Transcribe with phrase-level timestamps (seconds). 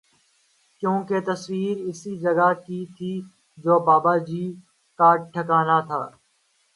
[0.83, 3.13] کیوں کہ تصویر اسی جگہ کی تھی
[3.57, 4.45] جو باباجی
[4.99, 6.01] کا ٹھکانہ تھا